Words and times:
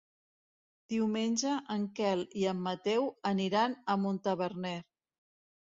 Diumenge 0.93 1.51
en 1.75 1.85
Quel 2.01 2.25
i 2.45 2.49
en 2.53 2.65
Mateu 2.69 3.07
aniran 3.35 3.79
a 3.97 4.01
Montaverner. 4.09 4.77